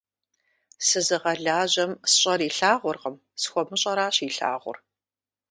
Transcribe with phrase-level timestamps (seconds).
[0.87, 4.77] Сызыгъэлажьэм сщӏар илъагъуркъым, схуэмыщӏаращ илъагъур.